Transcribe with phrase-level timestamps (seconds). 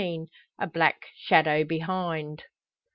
[0.57, 2.45] A BLACK SHADOW BEHIND.